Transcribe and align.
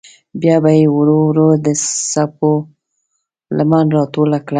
بیا 0.41 0.55
به 0.63 0.71
یې 0.79 0.85
ورو 0.95 1.17
ورو 1.27 1.47
د 1.65 1.67
څپو 2.11 2.53
لمن 3.57 3.85
راټوله 3.95 4.39
کړه. 4.45 4.49